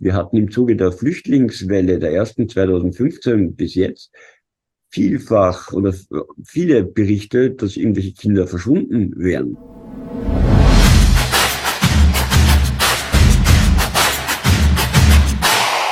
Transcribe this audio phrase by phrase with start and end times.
[0.00, 4.10] Wir hatten im Zuge der Flüchtlingswelle der ersten 2015 bis jetzt
[4.90, 5.94] vielfach oder
[6.44, 9.56] viele Berichte, dass irgendwelche Kinder verschwunden wären.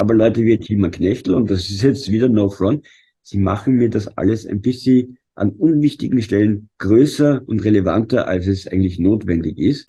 [0.00, 2.84] Aber Leute wie Thema Knechtel, und das ist jetzt wieder No Front,
[3.22, 8.66] sie machen mir das alles ein bisschen an unwichtigen Stellen größer und relevanter, als es
[8.66, 9.86] eigentlich notwendig ist.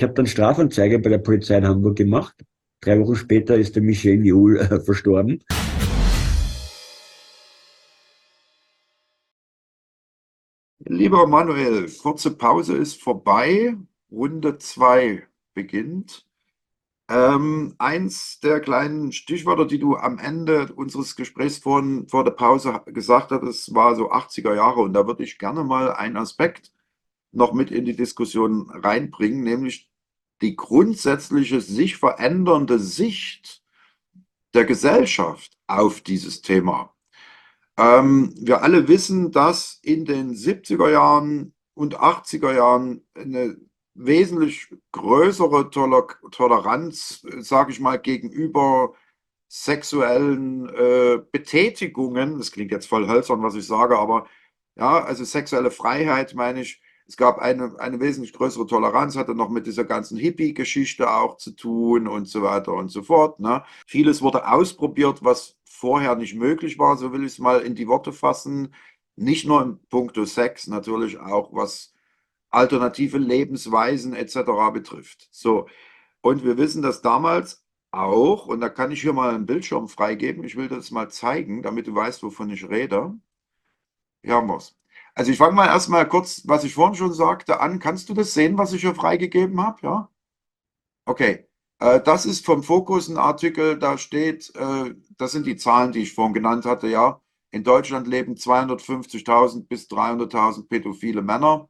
[0.00, 2.34] Ich habe dann Strafanzeige bei der Polizei in Hamburg gemacht
[2.80, 5.44] Drei Wochen später ist der Michel Niol äh, verstorben.
[10.78, 13.76] Lieber Manuel, kurze Pause ist vorbei.
[14.10, 16.26] Runde 2 beginnt.
[17.10, 22.80] Ähm, eins der kleinen Stichwörter, die du am Ende unseres Gesprächs vor, vor der Pause
[22.86, 24.80] gesagt hattest, war so 80er Jahre.
[24.80, 26.72] Und da würde ich gerne mal einen Aspekt
[27.32, 29.89] noch mit in die Diskussion reinbringen, nämlich
[30.42, 33.62] die grundsätzliche sich verändernde Sicht
[34.54, 36.94] der Gesellschaft auf dieses Thema.
[37.76, 43.56] Ähm, wir alle wissen, dass in den 70er Jahren und 80er Jahren eine
[43.94, 48.94] wesentlich größere Toler Toleranz, sage ich mal, gegenüber
[49.48, 54.26] sexuellen äh, Betätigungen, das klingt jetzt voll hölzern, was ich sage, aber
[54.76, 59.48] ja, also sexuelle Freiheit meine ich, es gab eine, eine wesentlich größere Toleranz, hatte noch
[59.48, 63.40] mit dieser ganzen Hippie-Geschichte auch zu tun und so weiter und so fort.
[63.40, 63.64] Ne?
[63.84, 67.88] Vieles wurde ausprobiert, was vorher nicht möglich war, so will ich es mal in die
[67.88, 68.72] Worte fassen.
[69.16, 71.92] Nicht nur in puncto Sex, natürlich auch was
[72.50, 74.70] alternative Lebensweisen etc.
[74.72, 75.28] betrifft.
[75.32, 75.66] So,
[76.20, 80.44] und wir wissen, dass damals auch, und da kann ich hier mal einen Bildschirm freigeben,
[80.44, 83.18] ich will das mal zeigen, damit du weißt, wovon ich rede.
[84.22, 84.79] Hier haben wir es.
[85.14, 87.78] Also ich fange mal erstmal kurz, was ich vorhin schon sagte, an.
[87.78, 89.78] Kannst du das sehen, was ich hier freigegeben habe?
[89.82, 90.10] Ja?
[91.04, 91.46] Okay.
[91.80, 96.00] Äh, das ist vom Fokus ein Artikel, da steht, äh, das sind die Zahlen, die
[96.00, 97.20] ich vorhin genannt hatte, ja.
[97.50, 101.68] In Deutschland leben 250.000 bis 300.000 pädophile Männer.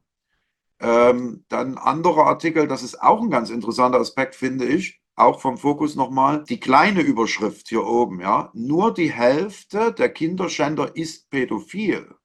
[0.79, 5.57] Ähm, dann anderer Artikel, das ist auch ein ganz interessanter Aspekt, finde ich, auch vom
[5.57, 8.51] Fokus nochmal, die kleine Überschrift hier oben, ja.
[8.53, 12.15] Nur die Hälfte der Kinderschänder ist pädophil.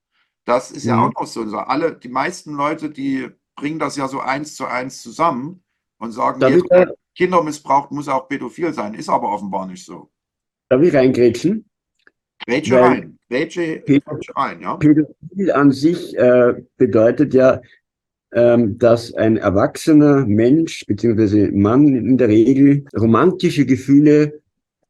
[0.47, 1.03] Das ist ja mhm.
[1.03, 1.41] auch noch so.
[1.57, 3.27] Alle, die meisten Leute, die
[3.57, 5.61] bringen das ja so eins zu eins zusammen
[5.99, 8.93] und sagen, jeder Kindermissbrauch muss auch pädophil sein.
[8.93, 10.09] Ist aber offenbar nicht so.
[10.69, 11.69] Darf ich reingrätschen?
[12.45, 13.19] Grätsche Weil rein.
[13.29, 14.77] Grätsche, Grätsche rein, ja.
[14.77, 17.61] Pädophil an sich äh, bedeutet ja,
[18.31, 21.51] ähm, dass ein erwachsener Mensch bzw.
[21.51, 24.39] Mann in der Regel romantische Gefühle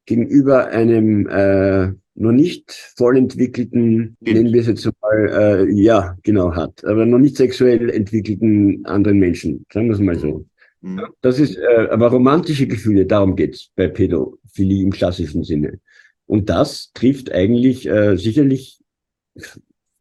[0.05, 6.53] gegenüber einem äh, noch nicht voll entwickelten, nennen wir es jetzt mal, äh, ja, genau,
[6.55, 10.45] hat, aber noch nicht sexuell entwickelten anderen Menschen, sagen wir es mal so.
[10.81, 11.01] Mhm.
[11.21, 15.79] Das ist, äh, aber romantische Gefühle, darum geht's bei Pädophilie im klassischen Sinne.
[16.25, 18.79] Und das trifft eigentlich äh, sicherlich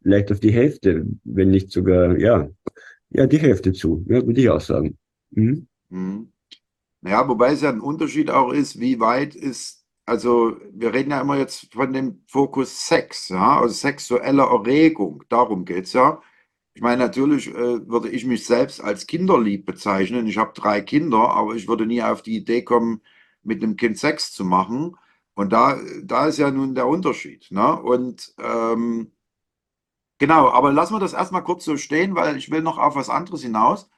[0.02, 2.48] vielleicht auf die Hälfte, wenn nicht sogar, ja,
[3.10, 4.96] ja, die Hälfte zu, ja, würde ich auch sagen.
[5.30, 5.66] Mhm.
[5.90, 6.28] Mhm.
[7.02, 9.75] Naja, wobei es ja ein Unterschied auch ist, wie weit ist
[10.06, 15.64] also wir reden ja immer jetzt von dem Fokus Sex, ja, also sexuelle Erregung, darum
[15.64, 16.22] geht es ja.
[16.74, 20.26] Ich meine, natürlich äh, würde ich mich selbst als kinderlieb bezeichnen.
[20.26, 23.02] Ich habe drei Kinder, aber ich würde nie auf die Idee kommen,
[23.42, 24.96] mit einem Kind Sex zu machen.
[25.34, 27.48] Und da, da ist ja nun der Unterschied.
[27.50, 27.80] Ne?
[27.80, 29.12] Und ähm,
[30.18, 33.10] genau, aber lassen wir das erstmal kurz so stehen, weil ich will noch auf was
[33.10, 33.88] anderes hinaus.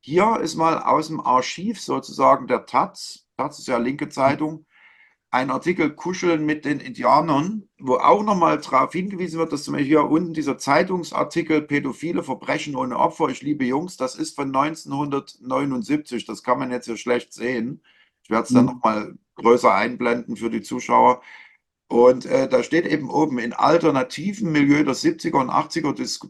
[0.00, 4.66] Hier ist mal aus dem Archiv sozusagen der Taz, Taz ist ja linke Zeitung,
[5.32, 9.88] ein Artikel Kuscheln mit den Indianern, wo auch nochmal darauf hingewiesen wird, dass zum Beispiel
[9.88, 16.26] hier unten dieser Zeitungsartikel Pädophile Verbrechen ohne Opfer, ich liebe Jungs, das ist von 1979,
[16.26, 17.82] das kann man jetzt hier schlecht sehen.
[18.22, 18.72] Ich werde es dann mhm.
[18.72, 21.22] nochmal größer einblenden für die Zuschauer.
[21.88, 26.20] Und äh, da steht eben oben, in alternativen Milieu der 70er und 80er dis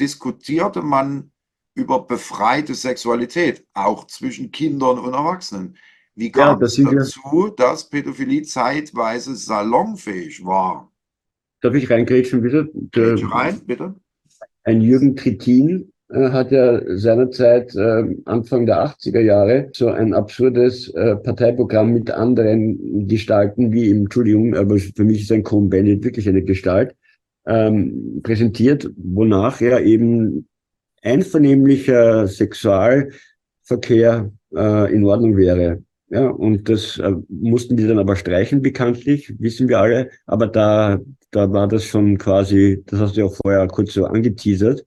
[0.00, 1.30] diskutierte man
[1.74, 5.76] über befreite Sexualität, auch zwischen Kindern und Erwachsenen.
[6.16, 10.90] Wie kam ja, es dazu, dass Pädophilie zeitweise salonfähig war?
[11.60, 12.70] Darf ich reingrätschen, bitte?
[12.72, 13.94] Der, rein, bitte.
[14.64, 20.88] Ein Jürgen Trittin äh, hat ja seinerzeit äh, Anfang der 80er Jahre so ein absurdes
[20.94, 26.02] äh, Parteiprogramm mit anderen Gestalten, wie im, Entschuldigung, aber für mich ist ein Cohn Bennett
[26.02, 26.96] wirklich eine Gestalt,
[27.46, 30.48] ähm, präsentiert, wonach er eben
[31.02, 35.82] einvernehmlicher Sexualverkehr äh, in Ordnung wäre.
[36.08, 40.10] Ja, und das äh, mussten die dann aber streichen, bekanntlich, wissen wir alle.
[40.26, 41.00] Aber da,
[41.32, 44.84] da war das schon quasi, das hast du ja auch vorher kurz so angeteasert,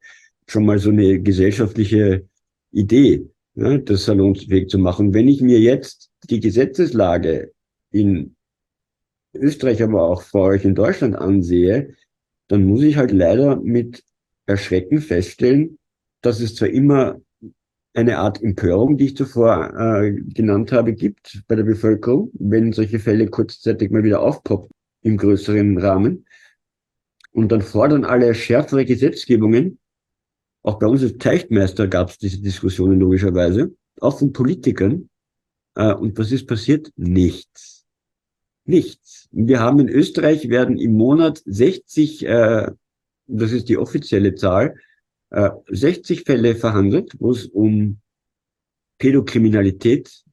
[0.47, 2.25] schon mal so eine gesellschaftliche
[2.71, 3.27] Idee.
[3.55, 5.13] ja, das salonsfähig zu machen.
[5.13, 7.51] Wenn ich mir jetzt die Gesetzeslage
[7.91, 8.35] in
[9.33, 11.95] Österreich, aber auch vor euch in Deutschland ansehe,
[12.47, 14.03] dann muss ich halt leider mit
[14.45, 15.77] Erschrecken feststellen,
[16.21, 17.19] dass es zwar immer
[17.99, 22.99] eine Art Empörung, die ich zuvor äh, genannt habe, gibt bei der Bevölkerung, wenn solche
[22.99, 24.69] Fälle kurzzeitig mal wieder aufpoppen
[25.01, 26.25] im größeren Rahmen.
[27.31, 29.79] Und dann fordern alle schärfere Gesetzgebungen.
[30.63, 35.09] Auch bei uns als Teichtmeister gab es diese Diskussionen logischerweise, auch von Politikern.
[35.75, 36.91] Äh, und was ist passiert?
[36.95, 37.85] Nichts.
[38.65, 39.27] Nichts.
[39.31, 42.71] Wir haben in Österreich werden im Monat 60, äh,
[43.27, 44.75] das ist die offizielle Zahl,
[45.31, 47.99] 60 äh, Fälle verhandelt, wo es um
[48.97, 50.23] Pädokriminalität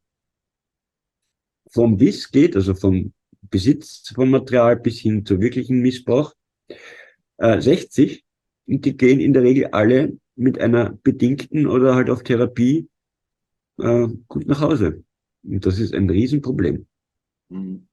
[1.71, 3.13] vom Biss geht, also vom
[3.43, 6.35] Besitz von Material bis hin zu wirklichen Missbrauch.
[7.39, 8.23] 60 äh,
[8.67, 12.89] und die gehen in der Regel alle mit einer bedingten oder halt auf Therapie
[13.79, 15.05] äh, gut nach Hause.
[15.45, 16.87] Und das ist ein Riesenproblem.
[17.49, 17.87] Mhm.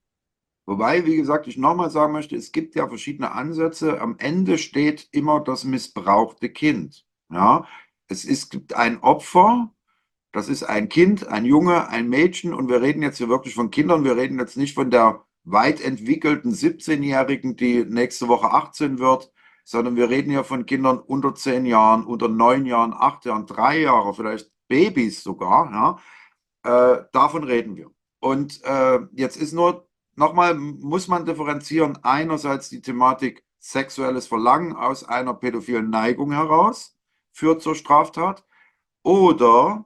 [0.65, 3.99] Wobei, wie gesagt, ich nochmal sagen möchte, es gibt ja verschiedene Ansätze.
[3.99, 7.05] Am Ende steht immer das missbrauchte Kind.
[7.29, 7.67] Ja,
[8.07, 9.73] es ist, gibt ein Opfer,
[10.31, 13.71] das ist ein Kind, ein Junge, ein Mädchen und wir reden jetzt hier wirklich von
[13.71, 14.03] Kindern.
[14.03, 19.31] Wir reden jetzt nicht von der weit entwickelten 17-Jährigen, die nächste Woche 18 wird,
[19.65, 23.79] sondern wir reden hier von Kindern unter 10 Jahren, unter 9 Jahren, 8 Jahren, 3
[23.81, 25.99] Jahre, vielleicht Babys sogar.
[26.63, 27.91] Ja, äh, davon reden wir.
[28.19, 31.99] Und äh, jetzt ist nur nochmal muss man differenzieren.
[32.03, 36.97] Einerseits die Thematik sexuelles Verlangen aus einer pädophilen Neigung heraus
[37.31, 38.45] führt zur Straftat
[39.03, 39.85] oder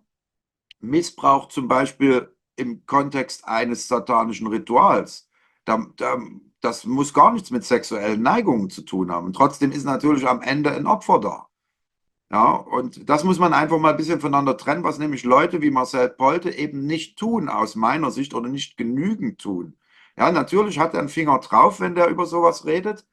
[0.79, 5.29] Missbrauch zum Beispiel im Kontext eines satanischen Rituals.
[5.65, 6.17] Da, da,
[6.61, 9.33] das muss gar nichts mit sexuellen Neigungen zu tun haben.
[9.33, 11.47] Trotzdem ist natürlich am Ende ein Opfer da.
[12.29, 15.71] Ja, und das muss man einfach mal ein bisschen voneinander trennen, was nämlich Leute wie
[15.71, 19.77] Marcel Polte eben nicht tun, aus meiner Sicht, oder nicht genügend tun.
[20.17, 23.05] Ja, natürlich hat er einen Finger drauf, wenn der über sowas redet,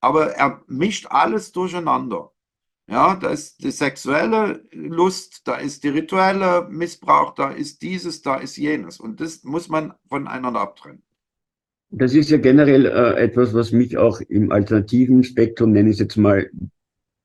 [0.00, 2.32] aber er mischt alles durcheinander.
[2.90, 8.36] Ja, da ist die sexuelle Lust, da ist die rituelle Missbrauch, da ist dieses, da
[8.36, 8.98] ist jenes.
[8.98, 11.02] Und das muss man voneinander abtrennen.
[11.90, 16.00] Das ist ja generell äh, etwas, was mich auch im alternativen Spektrum, nenne ich es
[16.00, 16.50] jetzt mal,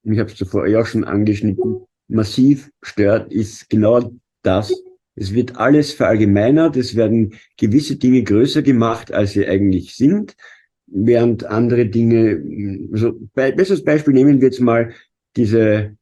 [0.03, 4.11] ich habe es zuvor ja schon angeschnitten, massiv stört, ist genau
[4.43, 4.71] das,
[5.15, 10.35] es wird alles verallgemeinert, es werden gewisse Dinge größer gemacht, als sie eigentlich sind,
[10.87, 14.93] während andere Dinge, also be besseres Beispiel nehmen wir jetzt mal
[15.35, 15.95] diese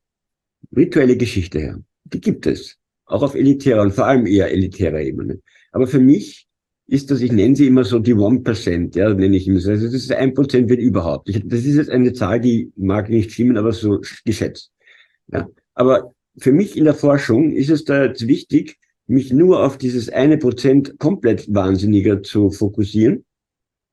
[0.76, 1.80] rituelle Geschichte her.
[2.06, 2.78] Die gibt es.
[3.06, 5.42] Auch auf elitärer und vor allem eher elitärer Ebene.
[5.72, 6.48] Aber für mich
[6.88, 9.72] ist das, ich nenne sie immer so die One Percent, ja, nenne ich immer so.
[9.72, 11.30] Also das ist ein Prozent wird überhaupt.
[11.30, 14.72] Ich, das ist jetzt eine Zahl, die mag nicht stimmen, aber so geschätzt.
[15.32, 15.48] Ja.
[15.74, 18.78] Aber für mich in der Forschung ist es da jetzt wichtig,
[19.08, 23.26] mich nur auf dieses eine Prozent komplett wahnsinniger zu fokussieren?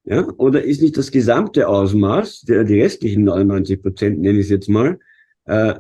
[0.05, 4.51] Ja, oder ist nicht das gesamte Ausmaß, der, die restlichen 99 Prozent, nenne ich es
[4.51, 4.99] jetzt mal,
[5.45, 5.75] äh,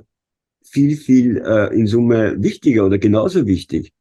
[0.62, 3.92] viel, viel äh, in Summe wichtiger oder genauso wichtig?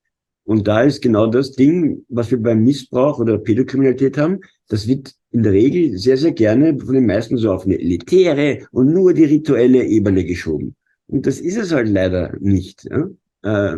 [0.44, 5.14] Und da ist genau das Ding, was wir beim Missbrauch oder Pädokriminalität haben, das wird
[5.32, 9.14] in der Regel sehr, sehr gerne von den meisten so auf eine elitäre und nur
[9.14, 10.76] die rituelle Ebene geschoben.
[11.08, 12.88] Und das ist es halt leider nicht.
[12.90, 13.10] Ja?
[13.44, 13.78] Äh,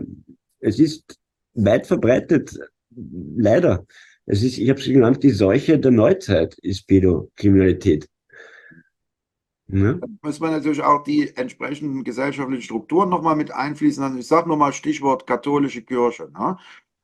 [0.60, 1.18] es ist
[1.54, 2.58] weit verbreitet,
[3.36, 3.86] leider.
[4.26, 8.08] Es ist, ich habe es genannt, die Seuche der Neuzeit ist Pädokriminalität.
[9.68, 9.94] Ja.
[9.94, 14.18] Da muss man natürlich auch die entsprechenden gesellschaftlichen Strukturen nochmal mit einfließen lassen.
[14.18, 16.30] Ich sage nochmal Stichwort katholische Kirche.
[16.38, 16.58] Ne?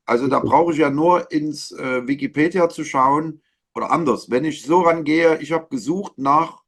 [0.04, 3.40] Also da brauche ich ja nur ins äh, Wikipedia zu schauen
[3.74, 4.30] oder anders.
[4.30, 6.62] Wenn ich so rangehe, ich habe gesucht nach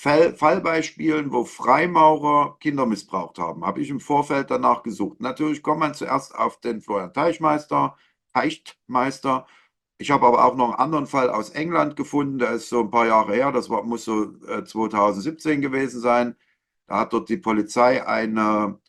[0.00, 5.20] Fall, Fallbeispielen, wo Freimaurer Kinder missbraucht haben, habe ich im Vorfeld danach gesucht.
[5.20, 7.98] Natürlich kommt man zuerst auf den Florian Teichmeister,
[8.32, 9.46] Teichtmeister.
[9.98, 12.90] Ich habe aber auch noch einen anderen Fall aus England gefunden, der ist so ein
[12.90, 16.34] paar Jahre her, das war, muss so äh, 2017 gewesen sein.
[16.86, 18.80] Da hat dort die Polizei eine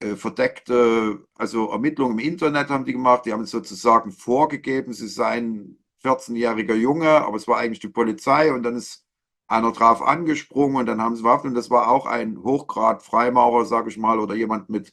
[0.00, 5.78] äh, verdeckte, also Ermittlungen im Internet haben die gemacht, die haben sozusagen vorgegeben, sie seien
[6.04, 9.07] 14-jähriger Junge, aber es war eigentlich die Polizei und dann ist
[9.48, 11.48] einer drauf angesprungen und dann haben sie Waffen.
[11.48, 14.92] Und das war auch ein Hochgrad Freimaurer, sage ich mal, oder jemand mit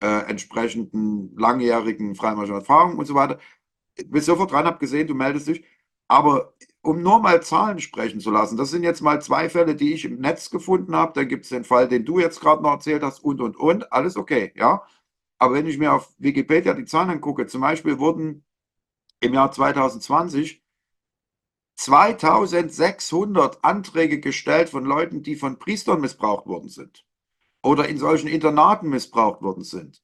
[0.00, 3.38] äh, entsprechenden langjährigen freimaurerischen Erfahrungen und so weiter.
[3.96, 5.64] Ich bin sofort dran, habe gesehen, du meldest dich.
[6.08, 9.94] Aber um nur mal Zahlen sprechen zu lassen, das sind jetzt mal zwei Fälle, die
[9.94, 11.12] ich im Netz gefunden habe.
[11.14, 13.92] Dann gibt es den Fall, den du jetzt gerade noch erzählt hast und, und, und.
[13.92, 14.82] Alles okay, ja.
[15.38, 18.44] Aber wenn ich mir auf Wikipedia die Zahlen angucke, zum Beispiel wurden
[19.20, 20.62] im Jahr 2020
[21.76, 27.04] 2600 Anträge gestellt von Leuten, die von Priestern missbraucht worden sind
[27.62, 30.02] oder in solchen Internaten missbraucht worden sind.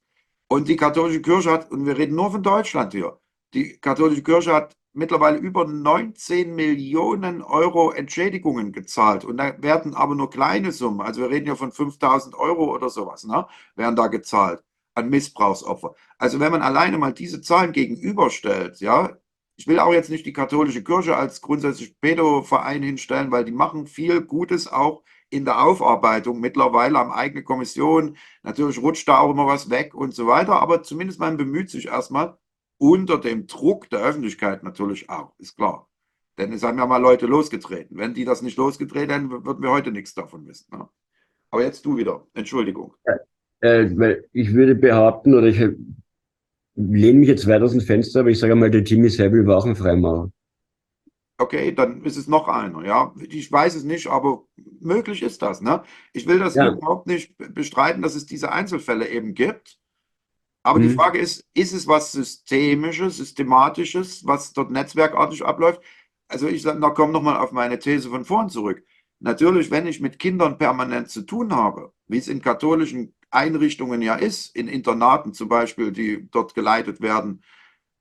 [0.48, 3.18] Und die katholische Kirche hat, und wir reden nur von Deutschland hier,
[3.54, 9.24] die katholische Kirche hat mittlerweile über 19 Millionen Euro Entschädigungen gezahlt.
[9.24, 12.90] Und da werden aber nur kleine Summen, also wir reden ja von 5000 Euro oder
[12.90, 14.62] sowas, ne, werden da gezahlt
[14.94, 15.94] an Missbrauchsopfer.
[16.18, 19.16] Also wenn man alleine mal diese Zahlen gegenüberstellt, ja,
[19.56, 23.86] ich will auch jetzt nicht die katholische Kirche als grundsätzlich Pedo-Verein hinstellen, weil die machen
[23.86, 26.40] viel Gutes auch in der Aufarbeitung.
[26.40, 28.16] Mittlerweile haben eigene Kommission.
[28.42, 30.60] Natürlich rutscht da auch immer was weg und so weiter.
[30.60, 32.36] Aber zumindest man bemüht sich erstmal
[32.78, 35.88] unter dem Druck der Öffentlichkeit natürlich auch, ist klar.
[36.38, 37.96] Denn es haben ja mal Leute losgetreten.
[37.96, 40.76] Wenn die das nicht losgetreten hätten, würden wir heute nichts davon wissen.
[40.76, 40.88] Ne?
[41.50, 42.26] Aber jetzt du wieder.
[42.34, 42.94] Entschuldigung.
[43.06, 43.14] Ja,
[43.60, 45.60] äh, ich würde behaupten, oder ich
[46.76, 49.58] lehne mich jetzt weit aus dem Fenster, aber ich sage mal, der Jimmy Savile war
[49.58, 50.30] auch ein Freimaurer.
[51.38, 53.12] Okay, dann ist es noch einer, ja.
[53.28, 54.44] Ich weiß es nicht, aber
[54.80, 55.82] möglich ist das, ne?
[56.12, 56.78] Ich will das Ja.
[56.78, 59.78] überhaupt nicht bestreiten, dass es diese Einzelfälle eben gibt.
[60.62, 60.96] Aber die Mhm.
[60.96, 65.82] Frage ist, ist es was Systemisches, Systematisches, was dort netzwerkartig abläuft?
[66.28, 68.84] Also ich sag, da komme nochmal auf meine These von vorhin zurück.
[69.20, 74.14] Natürlich, wenn ich mit Kindern permanent zu tun habe, wie es in katholischen Einrichtungen ja
[74.14, 77.42] ist, in Internaten zum Beispiel, die dort geleitet werden,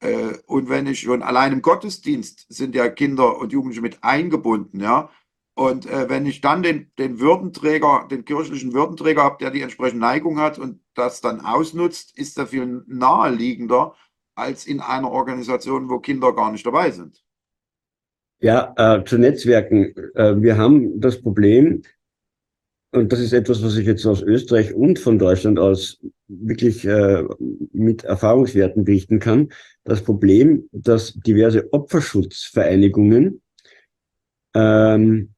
[0.01, 4.81] äh, und wenn ich schon allein im Gottesdienst sind ja Kinder und Jugendliche mit eingebunden,
[4.81, 5.09] ja.
[5.53, 10.01] Und äh, wenn ich dann den, den Würdenträger, den kirchlichen Würdenträger habe, der die entsprechende
[10.01, 13.95] Neigung hat und das dann ausnutzt, ist er viel naheliegender
[14.33, 17.23] als in einer Organisation, wo Kinder gar nicht dabei sind.
[18.39, 19.93] Ja, äh, zu Netzwerken.
[20.15, 21.83] Äh, wir haben das Problem,
[22.91, 27.23] und das ist etwas, was ich jetzt aus Österreich und von Deutschland aus wirklich äh,
[27.71, 29.49] mit Erfahrungswerten berichten kann.
[29.85, 33.41] Das Problem, dass diverse Opferschutzvereinigungen
[34.53, 35.33] ähm,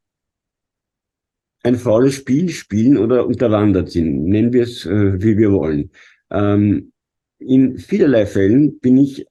[1.62, 4.26] ein faules Spiel spielen oder unterwandert sind.
[4.26, 5.92] Nennen wir es, äh, wie wir wollen.
[6.32, 6.92] Ähm,
[7.38, 9.28] in vielerlei Fällen bin ich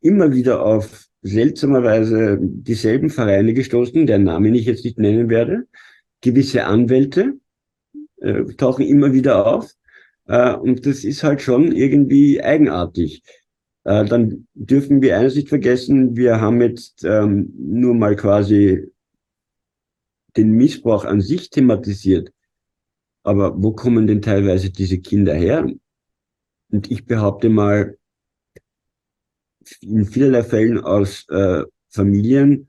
[0.00, 5.66] immer wieder auf seltsamerweise dieselben Vereine gestoßen, deren Namen ich jetzt nicht nennen werde.
[6.22, 7.34] Gewisse Anwälte
[8.26, 9.72] äh, tauchen immer wieder auf.
[10.26, 13.22] Äh, und das ist halt schon irgendwie eigenartig.
[13.84, 18.90] Äh, dann dürfen wir eines nicht vergessen, wir haben jetzt ähm, nur mal quasi
[20.36, 22.32] den Missbrauch an sich thematisiert.
[23.22, 25.66] Aber wo kommen denn teilweise diese Kinder her?
[26.70, 27.96] Und ich behaupte mal,
[29.80, 32.68] in vielerlei Fällen aus äh, Familien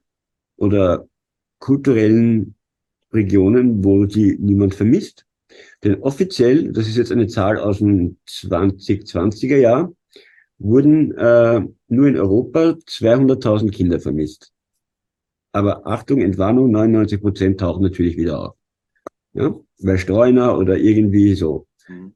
[0.56, 1.08] oder
[1.60, 2.56] kulturellen
[3.14, 5.27] Regionen, wo sie niemand vermisst.
[5.84, 9.94] Denn offiziell, das ist jetzt eine Zahl aus dem 2020er Jahr,
[10.60, 14.52] wurden äh, nur in Europa 200.000 Kinder vermisst.
[15.52, 18.56] Aber Achtung, Entwarnung, 99 Prozent tauchen natürlich wieder auf.
[19.34, 21.68] Ja, weil Streuner oder irgendwie so.
[21.88, 22.14] Mhm.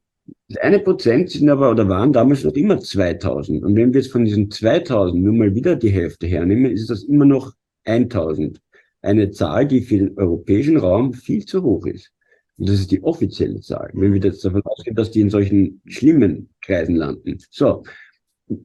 [0.48, 3.64] Das eine Prozent sind aber oder waren damals noch immer 2000.
[3.64, 7.04] Und wenn wir jetzt von diesen 2000 nur mal wieder die Hälfte hernehmen, ist das
[7.04, 7.54] immer noch
[7.86, 8.62] 1000.
[9.02, 12.12] Eine Zahl, die für den europäischen Raum viel zu hoch ist.
[12.62, 13.90] Und das ist die offizielle Zahl.
[13.96, 17.40] Wenn wir jetzt davon ausgehen, dass die in solchen schlimmen Kreisen landen.
[17.50, 17.84] So.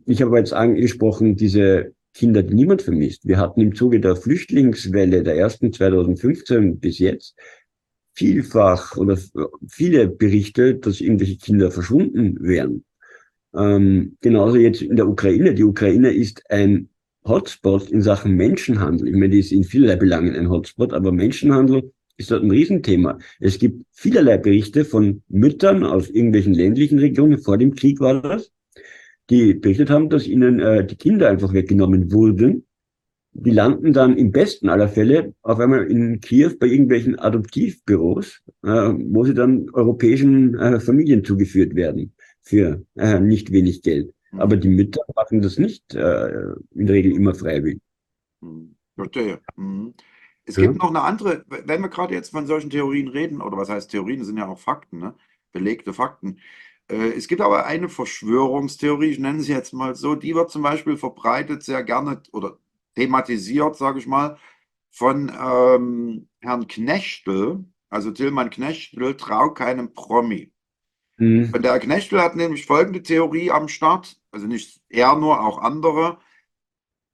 [0.04, 3.26] Ich habe jetzt angesprochen, diese Kinder, die niemand vermisst.
[3.26, 7.36] Wir hatten im Zuge der Flüchtlingswelle der ersten 2015 bis jetzt
[8.12, 9.18] vielfach oder
[9.66, 12.84] viele Berichte, dass irgendwelche Kinder verschwunden wären.
[13.54, 15.54] Ähm, genauso jetzt in der Ukraine.
[15.54, 16.90] Die Ukraine ist ein
[17.24, 19.08] Hotspot in Sachen Menschenhandel.
[19.08, 23.18] Ich meine, die ist in vielerlei Belangen ein Hotspot, aber Menschenhandel ist dort ein Riesenthema.
[23.40, 28.52] Es gibt vielerlei Berichte von Müttern aus irgendwelchen ländlichen Regionen, vor dem Krieg war das,
[29.30, 32.66] die berichtet haben, dass ihnen äh, die Kinder einfach weggenommen wurden.
[33.32, 38.68] Die landen dann im besten aller Fälle auf einmal in Kiew bei irgendwelchen Adoptivbüros, äh,
[38.68, 44.14] wo sie dann europäischen äh, Familien zugeführt werden für äh, nicht wenig Geld.
[44.30, 44.40] Mhm.
[44.40, 46.28] Aber die Mütter machen das nicht äh,
[46.74, 47.80] in der Regel immer freiwillig.
[48.40, 48.76] Mhm.
[48.94, 49.40] Verstehe.
[49.56, 49.92] Mhm.
[50.46, 50.62] Es Ja.
[50.62, 53.90] gibt noch eine andere, wenn wir gerade jetzt von solchen Theorien reden, oder was heißt
[53.90, 55.14] Theorien, das sind ja auch Fakten, ne?
[55.52, 56.40] belegte Fakten.
[56.88, 60.62] Äh, Es gibt aber eine Verschwörungstheorie, ich nenne sie jetzt mal so, die wird zum
[60.62, 62.58] Beispiel verbreitet sehr gerne oder
[62.94, 64.38] thematisiert, sage ich mal,
[64.92, 70.52] von ähm, Herrn Knechtel, also Tilman Knechtel, trau keinem Promi.
[71.18, 71.52] Mhm.
[71.54, 75.58] Und der Herr Knechtel hat nämlich folgende Theorie am Start, also nicht er nur, auch
[75.58, 76.18] andere,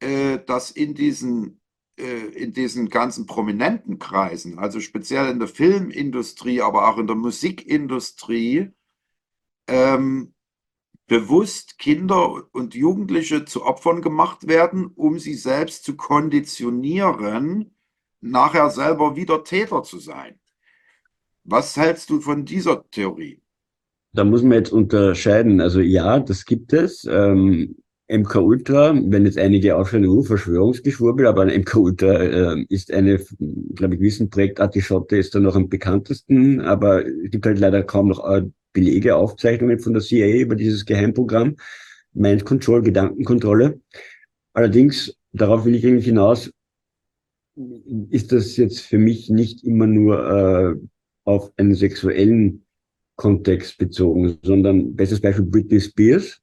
[0.01, 1.62] äh, dass in diesen,
[1.97, 8.71] in diesen ganzen prominenten Kreisen, also speziell in der Filmindustrie, aber auch in der Musikindustrie,
[9.69, 10.35] ähm,
[11.07, 17.75] bewusst Kinder und Jugendliche zu Opfern gemacht werden, um sie selbst zu konditionieren,
[18.21, 20.41] nachher selber wieder Täter zu sein.
[21.45, 23.43] Was hältst du von dieser Theorie?
[24.13, 25.61] da muss man jetzt unterscheiden.
[25.61, 27.05] Also ja, das gibt es.
[27.05, 27.77] Ähm,
[28.13, 33.19] MK Ultra, wenn jetzt einige aufschreiben, uh, Verschwörungsgeschwurbel, aber ein MK Ultra äh, ist eine,
[33.75, 37.83] glaube ich, gewissen Projekt Artischotte ist da noch am bekanntesten, aber es gibt halt leider
[37.83, 38.43] kaum noch äh,
[38.73, 41.57] Belege, Aufzeichnungen von der CIA über dieses Geheimprogramm,
[42.13, 43.81] Mind Control, Gedankenkontrolle.
[44.53, 46.53] Allerdings, darauf will ich eigentlich hinaus,
[48.11, 50.75] ist das jetzt für mich nicht immer nur äh,
[51.25, 52.65] auf einen sexuellen
[53.17, 56.42] Kontext bezogen, sondern bestes Beispiel Britney Spears.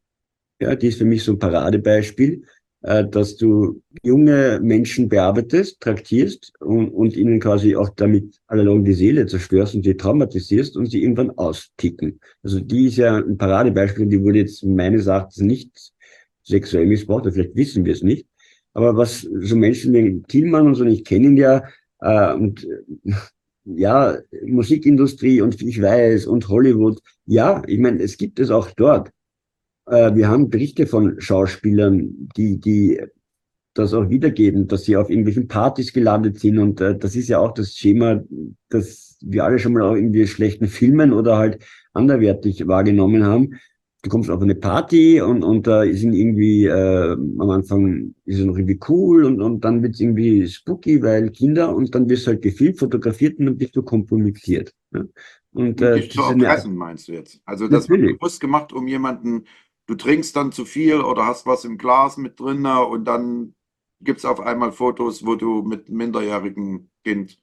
[0.60, 2.44] Ja, die ist für mich so ein Paradebeispiel,
[2.82, 8.94] äh, dass du junge Menschen bearbeitest, traktierst und, und ihnen quasi auch damit allalong die
[8.94, 12.20] Seele zerstörst und sie traumatisierst und sie irgendwann austicken.
[12.44, 15.92] Also die ist ja ein Paradebeispiel, die wurde jetzt meines Erachtens nicht
[16.44, 18.25] sexuell missbraucht, oder vielleicht wissen wir es nicht.
[18.74, 21.63] Aber was so Menschen wie Thielmann und so, ich kenne ihn ja,
[22.01, 22.68] äh, und
[23.66, 29.12] ja, Musikindustrie und ich weiß und Hollywood, ja, ich meine, es gibt es auch dort.
[29.89, 33.01] Äh, wir haben Berichte von Schauspielern, die, die
[33.74, 37.39] das auch wiedergeben, dass sie auf irgendwelchen Partys gelandet sind und äh, das ist ja
[37.39, 38.22] auch das Schema,
[38.69, 43.60] das wir alle schon mal auch irgendwie schlechten Filmen oder halt anderwertig wahrgenommen haben
[44.01, 48.46] du kommst auf eine Party und, und da sind irgendwie, äh, am Anfang ist es
[48.46, 52.25] noch irgendwie cool und, und dann wird es irgendwie spooky, weil Kinder und dann wirst
[52.25, 54.74] du halt gefilmt, fotografiert und dann bist du kompromittiert.
[54.91, 55.10] Ne?
[55.51, 57.41] Und, äh, dich zu erpressen, meinst du jetzt?
[57.43, 59.46] Also das wird bewusst gemacht, um jemanden,
[59.89, 63.55] du trinkst dann zu viel oder hast was im Glas mit drin und dann
[64.01, 67.39] gibt es auf einmal Fotos, wo du mit minderjährigen Kind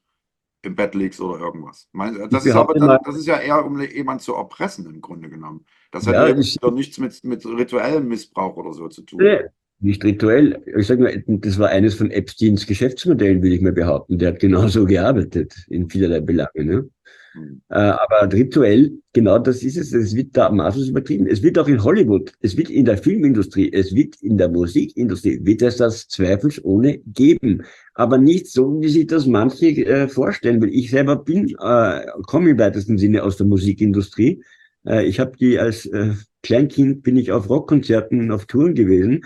[0.63, 1.89] im Bett liegst oder irgendwas.
[2.31, 5.67] Das ist, aber dann, das ist ja eher, um jemanden zu erpressen im Grunde genommen.
[5.91, 9.21] Das hat ja, ich, nichts mit, mit rituellem Missbrauch oder so zu tun.
[9.23, 9.41] Nee,
[9.81, 10.63] nicht rituell.
[10.79, 14.19] Ich sage mal, das war eines von Epsteins Geschäftsmodellen, will ich mal behaupten.
[14.19, 16.65] Der hat genauso gearbeitet in vielerlei Belange.
[16.65, 16.89] Ne?
[17.69, 19.93] Äh, aber rituell, genau das ist es.
[19.93, 21.27] Es wird da maßlos übertrieben.
[21.27, 25.41] Es wird auch in Hollywood, es wird in der Filmindustrie, es wird in der Musikindustrie,
[25.43, 27.63] wird es das zweifelsohne geben.
[27.95, 30.63] Aber nicht so, wie sich das manche äh, vorstellen.
[30.63, 34.43] Weil ich selber bin, äh, komme im weitesten Sinne aus der Musikindustrie.
[34.87, 39.25] Äh, ich habe die als äh, Kleinkind bin ich auf Rockkonzerten, auf Touren gewesen.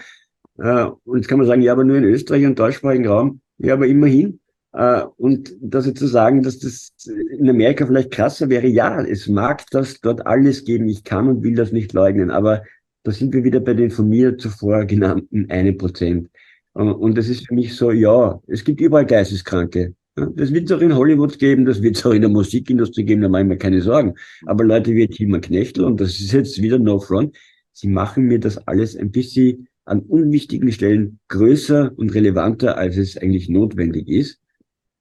[0.58, 3.40] Äh, und jetzt kann man sagen, ja, aber nur in Österreich und deutschsprachigen Raum.
[3.58, 4.40] Ja, aber immerhin.
[4.72, 9.28] Äh, und das jetzt zu sagen, dass das in Amerika vielleicht krasser wäre, ja, es
[9.28, 10.88] mag das dort alles geben.
[10.88, 12.30] Ich kann und will das nicht leugnen.
[12.30, 12.62] Aber
[13.02, 16.28] da sind wir wieder bei den von mir zuvor genannten einen Prozent.
[16.72, 19.94] Und das ist für mich so, ja, es gibt überall Geisteskranke.
[20.14, 23.22] Das wird es auch in Hollywood geben, das wird es auch in der Musikindustrie geben,
[23.22, 24.14] da mache ich mir keine Sorgen.
[24.46, 27.36] Aber Leute wie Tilman Knechtel, und das ist jetzt wieder No Front,
[27.72, 33.16] sie machen mir das alles ein bisschen an unwichtigen Stellen größer und relevanter, als es
[33.16, 34.40] eigentlich notwendig ist.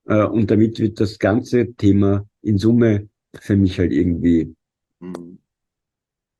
[0.10, 4.56] Äh, und damit wird das ganze Thema in Summe für mich halt irgendwie
[5.00, 5.39] mhm.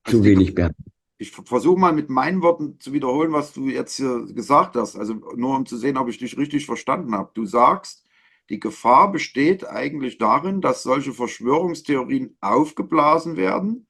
[0.06, 0.88] zu wenig behandelt.
[1.20, 4.96] Ich versuche mal mit meinen Worten zu wiederholen, was du jetzt hier gesagt hast.
[4.96, 7.30] Also nur um zu sehen, ob ich dich richtig verstanden habe.
[7.34, 8.06] Du sagst,
[8.50, 13.86] die Gefahr besteht eigentlich darin, dass solche Verschwörungstheorien aufgeblasen werden.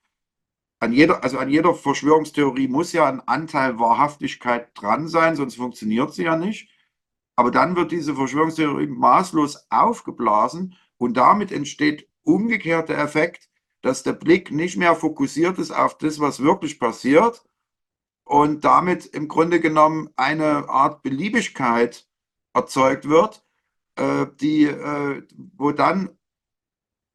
[0.80, 6.14] An jeder, also an jeder Verschwörungstheorie muss ja ein Anteil Wahrhaftigkeit dran sein, sonst funktioniert
[6.14, 6.70] sie ja nicht.
[7.40, 13.50] Aber dann wird diese Verschwörungstheorie maßlos aufgeblasen und damit entsteht umgekehrt der Effekt,
[13.82, 17.46] dass der Blick nicht mehr fokussiert ist auf das, was wirklich passiert
[18.26, 22.10] und damit im Grunde genommen eine Art Beliebigkeit
[22.54, 23.42] erzeugt wird,
[23.96, 25.24] äh, die, äh,
[25.56, 26.10] wo dann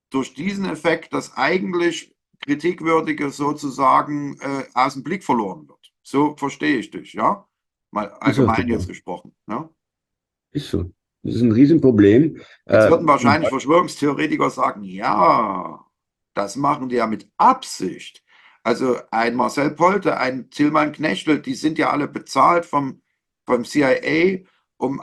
[0.08, 5.92] durch diesen Effekt das eigentlich Kritikwürdige sozusagen äh, aus dem Blick verloren wird.
[6.02, 7.46] So verstehe ich dich, ja?
[7.90, 9.34] Mal allgemein jetzt gesprochen.
[9.46, 9.68] Ja?
[10.54, 10.90] Ist so.
[11.22, 12.36] Das ist ein Riesenproblem.
[12.66, 15.84] Jetzt würden wahrscheinlich Verschwörungstheoretiker sagen, ja,
[16.34, 18.22] das machen die ja mit Absicht.
[18.62, 23.02] Also ein Marcel Polte, ein Tilman Knechtel, die sind ja alle bezahlt vom,
[23.46, 24.44] vom CIA
[24.76, 25.02] um,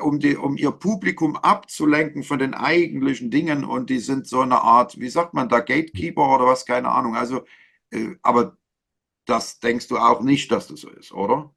[0.00, 4.60] um, die, um ihr Publikum abzulenken von den eigentlichen Dingen und die sind so eine
[4.60, 7.16] Art, wie sagt man da, Gatekeeper oder was, keine Ahnung.
[7.16, 7.44] Also,
[7.90, 8.56] äh, aber
[9.26, 11.54] das denkst du auch nicht, dass das so ist, oder?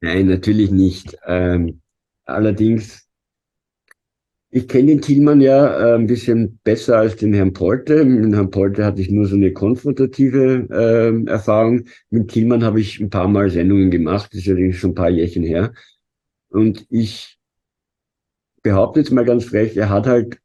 [0.00, 1.16] Nein, natürlich nicht.
[1.26, 1.80] Ähm,
[2.26, 3.08] allerdings,
[4.50, 8.04] ich kenne den Thielmann ja äh, ein bisschen besser als den Herrn Polte.
[8.04, 11.84] Mit Herrn Polte hatte ich nur so eine konfrontative äh, Erfahrung.
[12.10, 15.10] Mit Thielmann habe ich ein paar Mal Sendungen gemacht, das ist ja schon ein paar
[15.10, 15.72] Jährchen her.
[16.48, 17.38] Und ich
[18.62, 20.38] behaupte jetzt mal ganz frech, er hat halt,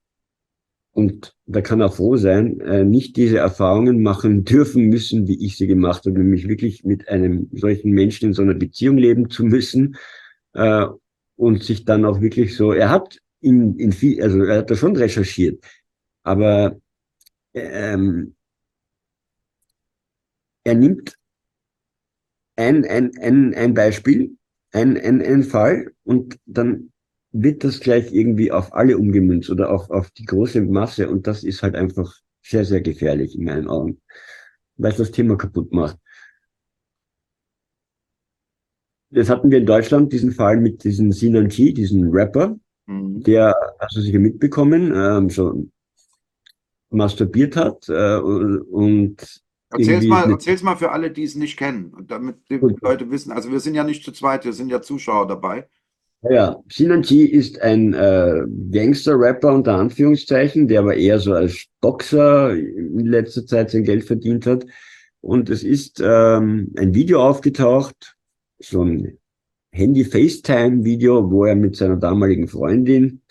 [0.93, 5.57] und da kann er froh sein, äh, nicht diese Erfahrungen machen dürfen müssen, wie ich
[5.57, 9.45] sie gemacht habe, nämlich wirklich mit einem solchen Menschen in so einer Beziehung leben zu
[9.45, 9.95] müssen
[10.53, 10.87] äh,
[11.41, 14.75] und sich dann auch wirklich so, er hat in, in viel, also er hat da
[14.75, 15.65] schon recherchiert,
[16.21, 16.79] aber
[17.55, 18.35] ähm,
[20.63, 21.17] er nimmt
[22.57, 24.37] ein, ein, ein, ein Beispiel,
[24.71, 26.91] ein, ein, ein Fall und dann
[27.31, 31.43] wird das gleich irgendwie auf alle umgemünzt oder auf, auf die große Masse und das
[31.43, 33.99] ist halt einfach sehr, sehr gefährlich in meinen Augen,
[34.75, 35.97] weil es das Thema kaputt macht.
[39.11, 43.21] Das hatten wir in Deutschland, diesen Fall mit diesem Sinan G, diesen Rapper, mhm.
[43.23, 45.67] der, hast du sicher mitbekommen, ähm, so
[46.89, 52.37] masturbiert hat äh, und Erzähl's mal, erzähl's mal für alle, die es nicht kennen, damit
[52.49, 53.31] die Leute wissen.
[53.31, 55.67] Also wir sind ja nicht zu zweit, wir sind ja Zuschauer dabei.
[56.29, 62.53] Ja, Sinan G ist ein äh, Gangster-Rapper unter Anführungszeichen, der aber eher so als Boxer
[62.53, 64.65] in letzter Zeit sein Geld verdient hat.
[65.21, 68.17] Und es ist ähm, ein Video aufgetaucht,
[68.61, 69.17] so ein
[69.71, 73.21] Handy-FaceTime-Video, wo er mit seiner damaligen Freundin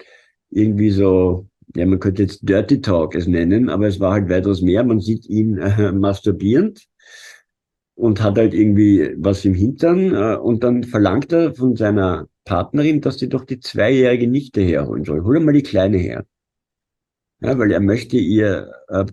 [0.51, 4.63] irgendwie so, ja, man könnte jetzt Dirty Talk es nennen, aber es war halt weitaus
[4.63, 4.83] mehr.
[4.85, 6.87] Man sieht ihn äh, masturbierend
[7.95, 13.01] und hat halt irgendwie was im Hintern äh, und dann verlangt er von seiner Partnerin,
[13.01, 15.23] dass sie doch die zweijährige Nichte herholen soll.
[15.23, 16.25] Hol mal die Kleine her.
[17.41, 19.07] Ja, weil er möchte ihr äh,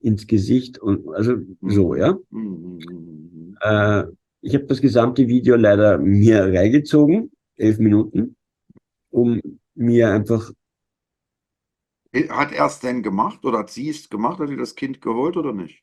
[0.00, 2.18] ins Gesicht und also so, ja.
[3.60, 4.04] Äh,
[4.42, 8.36] ich habe das gesamte Video leider mir reingezogen, elf Minuten,
[9.10, 9.40] um
[9.74, 10.50] mir einfach.
[12.28, 14.40] Hat er es denn gemacht oder hat sie es gemacht?
[14.40, 15.82] Hat sie das Kind geholt oder nicht?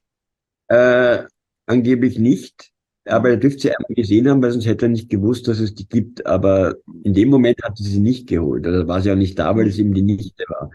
[0.67, 1.23] Äh,
[1.65, 2.71] angeblich nicht.
[3.05, 5.73] Aber er dürfte sie einmal gesehen haben, weil sonst hätte er nicht gewusst, dass es
[5.73, 6.25] die gibt.
[6.27, 8.67] Aber in dem Moment hat sie sie nicht geholt.
[8.67, 10.69] Oder war sie auch nicht da, weil es eben die Nichte war.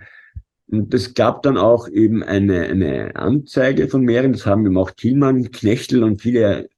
[0.66, 4.32] Und es gab dann auch eben eine, eine Anzeige von mehreren.
[4.32, 6.68] Das haben eben auch Thielmann, Knechtel und viele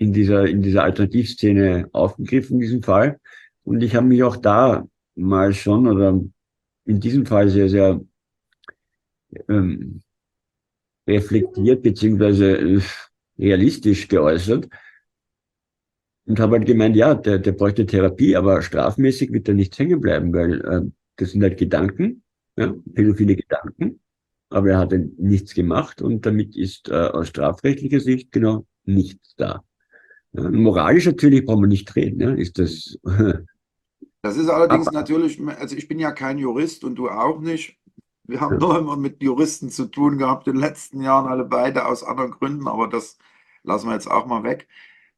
[0.00, 3.20] in dieser, in dieser Alternativszene aufgegriffen, in diesem Fall.
[3.64, 6.18] Und ich habe mich auch da mal schon oder
[6.86, 8.00] in diesem Fall sehr, sehr
[9.48, 10.00] ähm,
[11.06, 12.80] reflektiert beziehungsweise äh,
[13.38, 14.68] realistisch geäußert
[16.24, 20.00] und habe halt gemeint, ja, der, der bräuchte Therapie, aber strafmäßig wird er nicht hängen
[20.00, 22.22] bleiben, weil äh, das sind halt Gedanken,
[22.56, 24.00] ja, pädophile Gedanken,
[24.48, 29.62] aber er hat nichts gemacht und damit ist äh, aus strafrechtlicher Sicht genau nichts da.
[30.32, 32.98] Ja, moralisch natürlich brauchen wir nicht reden, ja, ist das.
[34.22, 37.78] das ist allerdings aber, natürlich, also ich bin ja kein Jurist und du auch nicht.
[38.24, 38.60] Wir haben ja.
[38.60, 42.30] nur immer mit Juristen zu tun gehabt in den letzten Jahren, alle beide aus anderen
[42.30, 43.18] Gründen, aber das
[43.64, 44.68] lassen wir jetzt auch mal weg.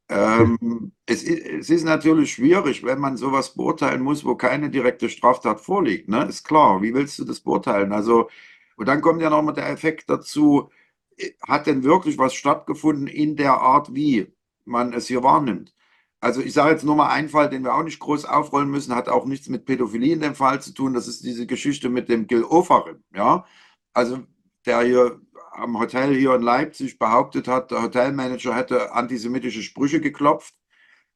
[0.09, 5.61] Ähm, es, es, ist natürlich schwierig, wenn man sowas beurteilen muss, wo keine direkte Straftat
[5.61, 6.09] vorliegt.
[6.09, 6.25] Ne?
[6.25, 7.93] Ist klar, wie willst du das beurteilen?
[7.93, 8.29] Also,
[8.77, 10.71] und dann kommt ja nochmal der Effekt dazu,
[11.17, 14.33] äh, hat denn wirklich was stattgefunden in der Art, wie
[14.65, 15.75] man es hier wahrnimmt?
[16.21, 18.95] Also ich sage jetzt nur mal einen Fall, den wir auch nicht groß aufrollen müssen,
[18.95, 20.95] hat auch nichts mit Pädophilie in dem Fall zu tun.
[20.95, 23.03] Das ist diese Geschichte mit dem Gil Ofarim.
[23.13, 23.45] Ja?
[23.93, 24.21] Also
[24.65, 25.21] der hier
[25.53, 30.55] am Hotel hier in Leipzig behauptet hat, der Hotelmanager hätte antisemitische Sprüche geklopft.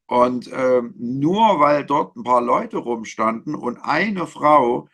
[0.07, 4.87] Und äh, nur weil dort ein paar Leute rumstanden und eine Frau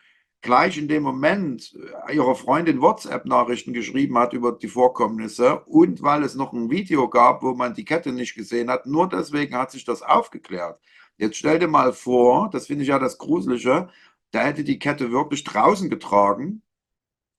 [0.44, 1.74] gleich in dem Moment
[2.08, 7.08] äh, ihrer Freundin WhatsApp-Nachrichten geschrieben hat über die Vorkommnisse und weil es noch ein Video
[7.08, 10.78] gab, wo man die Kette nicht gesehen hat, nur deswegen hat sich das aufgeklärt.
[11.16, 13.88] Jetzt stell dir mal vor, das finde ich ja das Gruselige,
[14.30, 16.62] da hätte die Kette wirklich draußen getragen.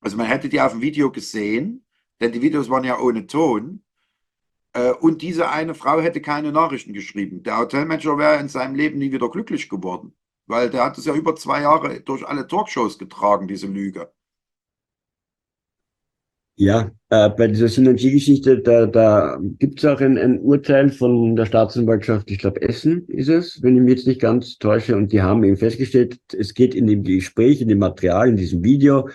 [0.01, 1.85] Also man hätte die auf dem Video gesehen
[2.19, 3.83] denn die Videos waren ja ohne Ton.
[4.73, 7.43] Äh, und diese eine Frau hätte keine Nachrichten geschrieben.
[7.43, 10.13] Der Hotelmanager wäre in seinem Leben nie wieder glücklich geworden,
[10.47, 14.11] weil der hat es ja über zwei Jahre durch alle Talkshows getragen, diese Lüge.
[16.57, 21.45] Ja, äh, bei dieser Synergie-Geschichte, da, da gibt es auch ein, ein Urteil von der
[21.45, 25.21] Staatsanwaltschaft, ich glaube Essen ist es, wenn ich mich jetzt nicht ganz täusche, und die
[25.21, 29.09] haben eben festgestellt, es geht in dem Gespräch, in dem Material, in diesem Video,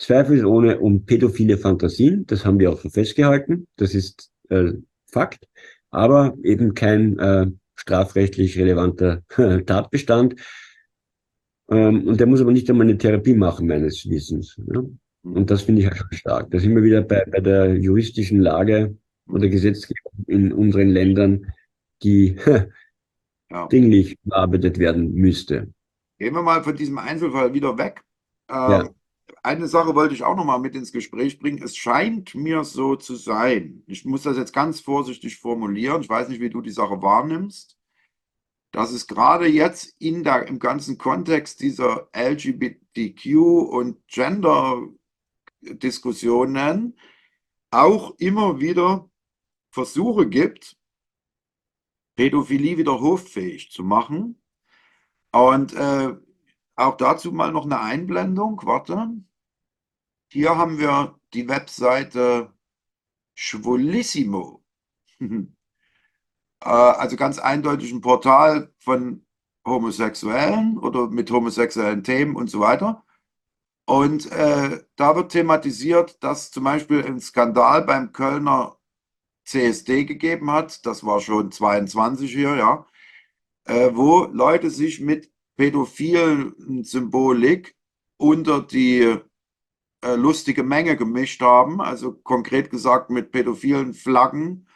[0.00, 2.26] zweifelsohne um pädophile Fantasien.
[2.26, 3.68] Das haben wir auch so festgehalten.
[3.76, 4.72] Das ist äh,
[5.06, 5.46] Fakt.
[5.90, 9.22] Aber eben kein äh, strafrechtlich relevanter
[9.66, 10.36] Tatbestand.
[11.70, 14.60] Ähm, und der muss aber nicht einmal eine Therapie machen, meines Wissens.
[14.72, 14.82] Ja?
[15.22, 16.50] Und das finde ich halt schon stark.
[16.50, 18.96] Da sind wir wieder bei, bei der juristischen Lage
[19.28, 21.52] oder Gesetzgebung in unseren Ländern,
[22.02, 22.36] die
[23.50, 23.66] ja.
[23.68, 25.72] dringlich bearbeitet werden müsste.
[26.18, 28.02] Gehen wir mal von diesem Einzelfall wieder weg.
[28.48, 28.90] Äh, ja
[29.42, 31.62] eine Sache wollte ich auch noch mal mit ins Gespräch bringen.
[31.62, 36.28] Es scheint mir so zu sein, ich muss das jetzt ganz vorsichtig formulieren, ich weiß
[36.28, 37.76] nicht, wie du die Sache wahrnimmst,
[38.72, 43.36] dass es gerade jetzt in der, im ganzen Kontext dieser LGBTQ
[43.68, 46.98] und Gender-Diskussionen
[47.70, 49.10] auch immer wieder
[49.70, 50.76] Versuche gibt,
[52.16, 54.42] Pädophilie wieder hoffähig zu machen.
[55.32, 56.16] Und äh,
[56.76, 58.60] auch dazu mal noch eine Einblendung.
[58.64, 59.10] Warte.
[60.28, 62.52] Hier haben wir die Webseite
[63.34, 64.64] Schwolissimo.
[66.62, 69.24] Äh, also ganz eindeutig ein Portal von
[69.66, 73.04] Homosexuellen oder mit homosexuellen Themen und so weiter.
[73.86, 78.78] Und äh, da wird thematisiert, dass zum Beispiel ein Skandal beim Kölner
[79.44, 82.86] CSD gegeben hat, das war schon 22 hier, ja,
[83.64, 87.76] äh, wo Leute sich mit pädophilen Symbolik
[88.16, 89.18] unter die
[90.02, 94.68] äh, lustige Menge gemischt haben, also konkret gesagt mit pädophilen Flaggen,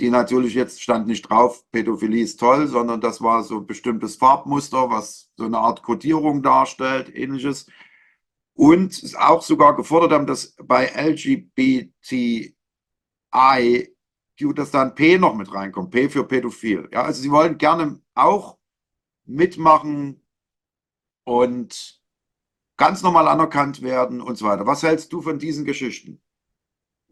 [0.00, 4.16] die natürlich jetzt stand nicht drauf, Pädophilie ist toll, sondern das war so ein bestimmtes
[4.16, 7.66] Farbmuster, was so eine Art Kodierung darstellt, ähnliches.
[8.54, 12.54] Und auch sogar gefordert haben, dass bei LGBTI
[14.54, 16.88] dass da ein P noch mit reinkommt, P für Pädophil.
[16.92, 18.56] Ja, also sie wollen gerne auch
[19.26, 20.22] mitmachen
[21.24, 22.00] und
[22.78, 24.66] ganz normal anerkannt werden und so weiter.
[24.66, 26.22] Was hältst du von diesen Geschichten?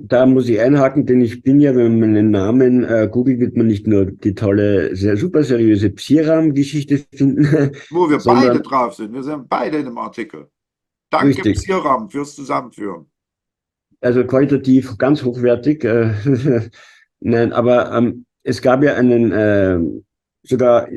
[0.00, 3.56] Da muss ich einhaken, denn ich bin ja, wenn man meinen Namen äh, googelt, wird
[3.56, 7.44] man nicht nur die tolle, sehr super seriöse Psiram-Geschichte finden.
[7.90, 9.12] Wo wir beide drauf sind.
[9.12, 10.48] Wir sind beide in dem Artikel.
[11.10, 11.56] Danke, richtig.
[11.56, 13.10] Psiram, fürs Zusammenführen.
[14.00, 15.82] Also qualitativ ganz hochwertig.
[15.82, 16.14] Äh,
[17.20, 19.80] Nein, aber ähm, es gab ja einen, äh,
[20.42, 20.88] sogar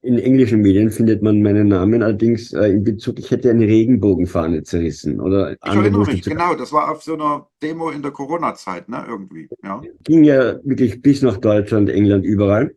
[0.00, 4.62] in englischen Medien findet man meinen Namen, allerdings äh, in Bezug, ich hätte eine Regenbogenfahne
[4.62, 5.20] zerrissen.
[5.20, 9.04] Oder ich erinnere mich, genau, das war auf so einer Demo in der Corona-Zeit, ne,
[9.08, 9.48] irgendwie.
[9.64, 9.82] Ja.
[10.04, 12.76] Ging ja wirklich bis nach Deutschland, England, überall.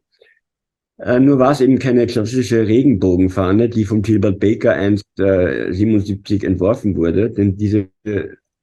[0.98, 6.44] Äh, nur war es eben keine klassische Regenbogenfahne, die von Gilbert Baker einst äh, 77
[6.44, 7.88] entworfen wurde, denn diese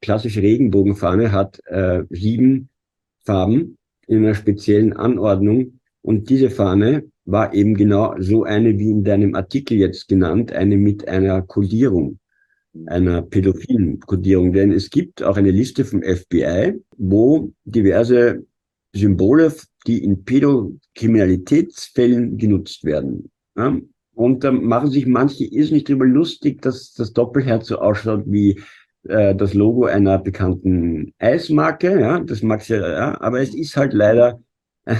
[0.00, 2.68] klassische Regenbogenfahne hat äh, sieben
[3.24, 5.80] Farben in einer speziellen Anordnung.
[6.02, 10.78] Und diese Fahne war eben genau so eine wie in deinem Artikel jetzt genannt, eine
[10.78, 12.18] mit einer Kodierung,
[12.86, 14.54] einer pädophilen Kodierung.
[14.54, 18.46] Denn es gibt auch eine Liste vom FBI, wo diverse
[18.94, 19.52] Symbole,
[19.86, 23.30] die in Pädokriminalitätsfällen genutzt werden.
[23.56, 23.76] Ja?
[24.14, 28.58] Und da machen sich manche irrsinnig drüber lustig, dass das Doppelherz so ausschaut wie
[29.06, 33.92] äh, das Logo einer bekannten Eismarke, ja, das mag's ja, ja, aber es ist halt
[33.92, 34.40] leider,
[34.86, 34.96] äh,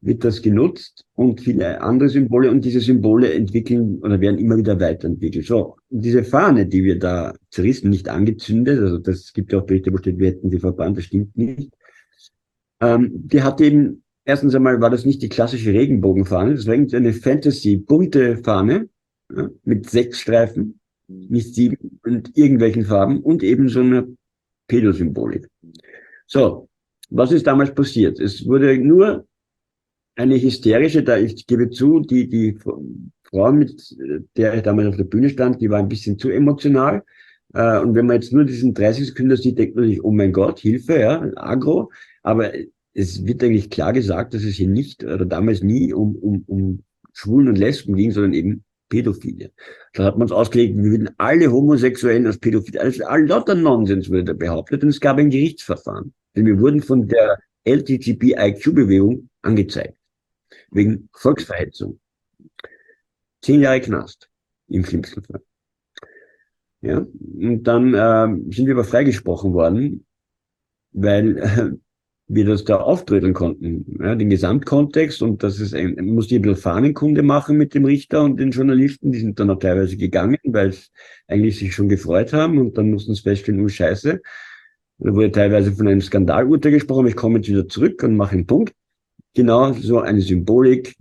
[0.00, 4.78] wird das genutzt und viele andere Symbole und diese Symbole entwickeln oder werden immer wieder
[4.78, 5.46] weiterentwickelt.
[5.46, 9.92] So, diese Fahne, die wir da zerrissen, nicht angezündet, also das gibt ja auch Berichte,
[9.92, 11.72] wo steht, wir hätten sie verbannt, das stimmt nicht.
[12.80, 17.12] Ähm, die hat eben, erstens einmal war das nicht die klassische Regenbogenfahne, das war eine
[17.12, 18.88] Fantasy bunte Fahne
[19.34, 24.16] ja, mit sechs Streifen nicht sieben und irgendwelchen Farben und eben so eine
[24.68, 25.48] Pädosymbolik.
[26.26, 26.68] So,
[27.10, 28.20] was ist damals passiert?
[28.20, 29.26] Es wurde nur
[30.18, 32.58] eine hysterische, da ich gebe zu, die, die
[33.22, 33.96] Frau, mit
[34.36, 37.04] der ich damals auf der Bühne stand, die war ein bisschen zu emotional.
[37.54, 40.32] Äh, und wenn man jetzt nur diesen 30 Sekunden sieht, denkt man sich, oh mein
[40.32, 41.92] Gott, Hilfe, ja, Agro.
[42.22, 42.52] Aber
[42.94, 46.82] es wird eigentlich klar gesagt, dass es hier nicht oder damals nie um, um, um
[47.12, 49.52] Schwulen und Lesben ging, sondern eben Pädophile.
[49.92, 54.24] Da hat man es ausgelegt, wir würden alle Homosexuellen als Pädophile, all lauter Nonsens wurde
[54.24, 56.12] da behauptet und es gab ein Gerichtsverfahren.
[56.34, 59.97] Denn wir wurden von der LGTB-IQ-Bewegung angezeigt.
[60.70, 61.98] Wegen Volksverhetzung.
[63.42, 64.28] Zehn Jahre Knast.
[64.68, 65.42] Im schlimmsten Fall.
[66.80, 70.06] Ja, und dann äh, sind wir aber freigesprochen worden,
[70.92, 71.70] weil äh,
[72.28, 76.42] wir das da auftreten konnten, ja, den Gesamtkontext und das ist ein, musste ich ein
[76.42, 80.38] bisschen Fahnenkunde machen mit dem Richter und den Journalisten, die sind dann auch teilweise gegangen,
[80.44, 80.90] weil es
[81.26, 84.20] eigentlich sich schon gefreut haben und dann mussten sie feststellen, oh Scheiße,
[84.98, 88.46] da wurde teilweise von einem Skandalurteil gesprochen, ich komme jetzt wieder zurück und mache einen
[88.46, 88.74] Punkt.
[89.34, 90.96] Genau so eine Symbolik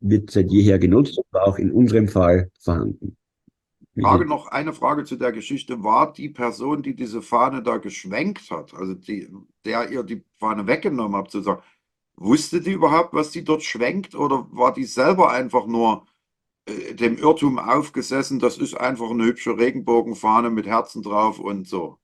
[0.00, 3.16] wird seit jeher genutzt und war auch in unserem Fall vorhanden.
[4.00, 5.82] Frage noch, eine Frage zu der Geschichte.
[5.82, 9.28] War die Person, die diese Fahne da geschwenkt hat, also die,
[9.64, 11.62] der ihr die Fahne weggenommen hat, sozusagen,
[12.16, 16.06] wusste die überhaupt, was die dort schwenkt oder war die selber einfach nur
[16.66, 21.98] äh, dem Irrtum aufgesessen, das ist einfach eine hübsche Regenbogenfahne mit Herzen drauf und so?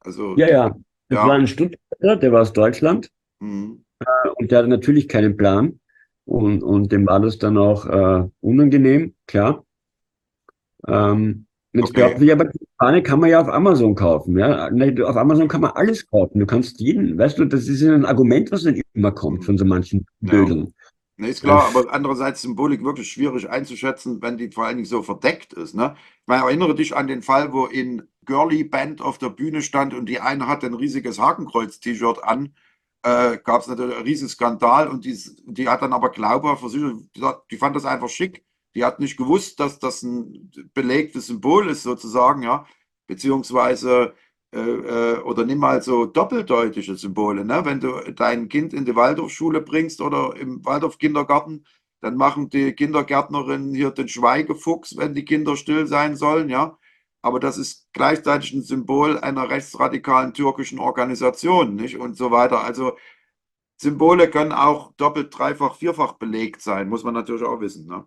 [0.00, 0.68] Also, ja, ja.
[1.08, 1.26] Das ja.
[1.26, 3.84] war ein Stuttgarter, der war aus Deutschland mhm.
[4.00, 5.80] Äh, und der hatte natürlich keinen Plan
[6.24, 9.64] und, und dem war das dann auch äh, unangenehm, klar.
[10.86, 11.92] Ähm, jetzt okay.
[11.92, 14.38] glaubt ihr aber, die Fahne kann man ja auf Amazon kaufen.
[14.38, 14.68] Ja?
[15.04, 16.38] Auf Amazon kann man alles kaufen.
[16.38, 19.64] Du kannst jeden, weißt du, das ist ein Argument, was nicht immer kommt von so
[19.64, 20.66] manchen Bildern.
[20.66, 20.72] Ja.
[21.20, 25.02] Nee, ist klar, aber andererseits Symbolik wirklich schwierig einzuschätzen, wenn die vor allen Dingen so
[25.02, 25.74] verdeckt ist.
[25.74, 25.94] Ne?
[26.22, 29.92] Ich meine, erinnere dich an den Fall, wo in Girly Band auf der Bühne stand
[29.92, 32.54] und die eine hatte ein riesiges Hakenkreuz-T-Shirt an.
[33.02, 37.04] Äh, Gab es natürlich einen riesen Skandal und die, die hat dann aber glaubhaft versucht,
[37.50, 41.82] die fand das einfach schick die hat nicht gewusst, dass das ein belegtes Symbol ist,
[41.82, 42.66] sozusagen, ja.
[43.06, 44.14] Beziehungsweise
[44.54, 47.44] äh, äh, oder nimm mal so doppeldeutige Symbole.
[47.44, 47.64] Ne?
[47.64, 51.64] Wenn du dein Kind in die Waldorfschule bringst oder im Waldorf-Kindergarten,
[52.00, 56.78] dann machen die Kindergärtnerinnen hier den Schweigefuchs, wenn die Kinder still sein sollen, ja.
[57.22, 61.98] Aber das ist gleichzeitig ein Symbol einer rechtsradikalen türkischen Organisation, nicht?
[61.98, 62.64] Und so weiter.
[62.64, 62.96] Also
[63.80, 67.86] Symbole können auch doppelt, dreifach, vierfach belegt sein, muss man natürlich auch wissen.
[67.86, 68.04] Ne?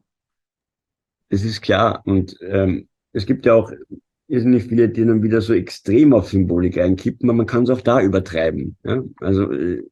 [1.29, 2.01] Das ist klar.
[2.05, 3.71] Und ähm, es gibt ja auch
[4.27, 7.81] irrsinnig viele, die dann wieder so extrem auf Symbolik einkippen, aber man kann es auch
[7.81, 8.77] da übertreiben.
[8.83, 9.03] Ja?
[9.19, 9.83] Also äh,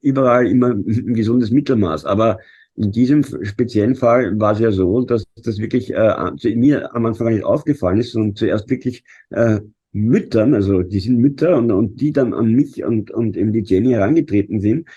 [0.00, 2.04] überall immer ein gesundes Mittelmaß.
[2.04, 2.38] Aber
[2.76, 7.32] in diesem speziellen Fall war es ja so, dass das wirklich äh, mir am Anfang
[7.32, 9.60] nicht aufgefallen ist und zuerst wirklich äh,
[9.92, 13.62] Müttern, also die sind Mütter und, und die dann an mich und, und eben die
[13.62, 14.88] Jenny herangetreten sind.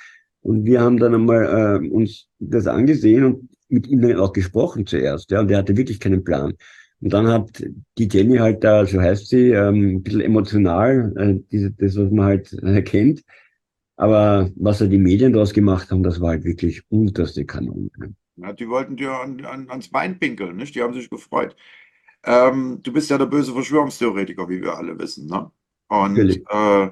[0.42, 5.30] Und wir haben dann einmal äh, uns das angesehen und mit dann auch gesprochen zuerst.
[5.30, 6.54] Ja, und er hatte wirklich keinen Plan.
[7.00, 7.63] Und dann hat
[7.98, 12.10] die Jenny halt da, so heißt sie, ähm, ein bisschen emotional, äh, diese, das, was
[12.10, 13.22] man halt erkennt.
[13.98, 17.90] Aber was da die Medien daraus gemacht haben, das war halt wirklich unterste Kanone.
[18.36, 20.76] Ja, die wollten dir an, an, ans Bein pinkeln, nicht?
[20.76, 21.56] Die haben sich gefreut.
[22.24, 25.52] Ähm, du bist ja der böse Verschwörungstheoretiker, wie wir alle wissen, ne?
[25.88, 26.90] Und äh,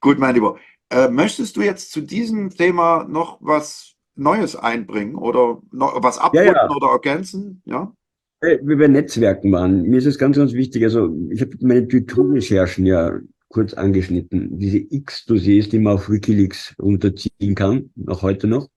[0.00, 0.58] gut, mein Lieber,
[0.90, 6.46] äh, möchtest du jetzt zu diesem Thema noch was Neues einbringen oder noch was abrunden
[6.46, 6.70] ja, ja.
[6.74, 7.62] oder ergänzen?
[7.66, 7.92] Ja?
[8.40, 9.82] Wie bei Netzwerken waren.
[9.82, 10.82] Mir ist es ganz, ganz wichtig.
[10.84, 13.12] Also ich habe meine Tutor-Recherchen ja
[13.48, 14.58] kurz angeschnitten.
[14.58, 18.68] Diese X-Dossiers, die man auf Wikileaks unterziehen kann, auch heute noch.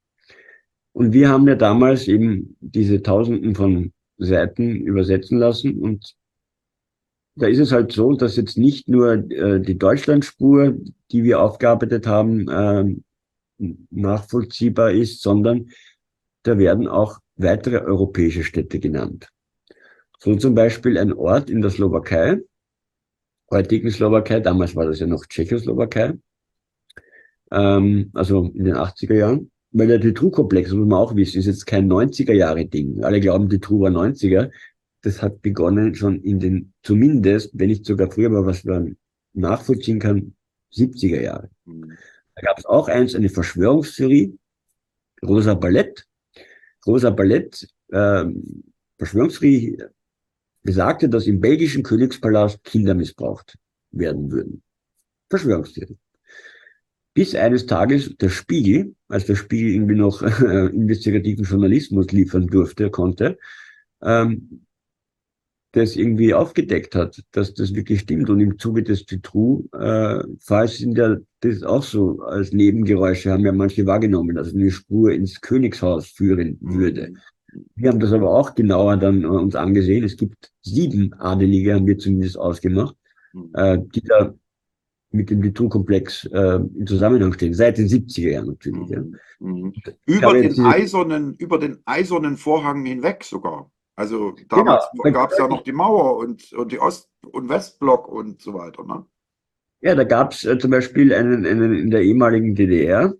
[0.93, 5.79] Und wir haben ja damals eben diese Tausenden von Seiten übersetzen lassen.
[5.79, 6.15] Und
[7.35, 10.75] da ist es halt so, dass jetzt nicht nur äh, die Deutschlandspur,
[11.11, 12.95] die wir aufgearbeitet haben, äh,
[13.89, 15.69] nachvollziehbar ist, sondern
[16.43, 19.29] da werden auch weitere europäische Städte genannt.
[20.19, 22.41] So zum Beispiel ein Ort in der Slowakei,
[23.51, 26.13] heutigen Slowakei, damals war das ja noch Tschechoslowakei,
[27.51, 31.65] ähm, also in den 80er Jahren, weil der Dutroux-Komplex, muss man auch wissen, ist jetzt
[31.65, 33.03] kein 90er-Jahre-Ding.
[33.03, 34.51] Alle glauben, Dutroux war 90er.
[35.01, 38.97] Das hat begonnen schon in den, zumindest, wenn nicht sogar früher, aber was man
[39.33, 40.35] nachvollziehen kann,
[40.73, 41.49] 70er Jahre.
[42.35, 44.37] Da gab es auch eins, eine Verschwörungstheorie,
[45.23, 46.05] Rosa Ballett.
[46.85, 48.63] Rosa Ballett, ähm,
[48.97, 49.77] Verschwörungstheorie
[50.63, 53.57] besagte, dass im belgischen Königspalast Kinder missbraucht
[53.91, 54.61] werden würden.
[55.29, 55.97] Verschwörungstheorie.
[57.13, 62.89] Bis eines Tages der Spiegel, als der Spiegel irgendwie noch äh, investigativen Journalismus liefern durfte,
[62.89, 63.37] konnte,
[64.01, 64.61] ähm,
[65.73, 68.29] das irgendwie aufgedeckt hat, dass das wirklich stimmt.
[68.29, 73.53] Und im Zuge des Dutroux-Falls äh, sind ja das auch so als Nebengeräusche, haben ja
[73.53, 77.13] manche wahrgenommen, dass eine Spur ins Königshaus führen würde.
[77.75, 80.03] Wir haben das aber auch genauer dann äh, uns angesehen.
[80.03, 82.95] Es gibt sieben Adelige, haben wir zumindest ausgemacht,
[83.33, 83.51] mhm.
[83.53, 84.33] äh, die da
[85.11, 88.89] mit dem Dutroux-Komplex äh, im Zusammenhang stehen, seit den 70er Jahren natürlich.
[88.89, 88.93] Mhm.
[88.93, 89.03] Ja.
[89.39, 89.73] Mhm.
[90.05, 93.69] Über, den eisernen, über den eisernen Vorhang hinweg sogar.
[93.95, 95.13] Also damals genau.
[95.13, 98.83] gab es ja noch die Mauer und, und die Ost- und Westblock und so weiter.
[98.83, 99.05] Ne?
[99.81, 103.13] Ja, da gab es äh, zum Beispiel einen, einen in der ehemaligen DDR,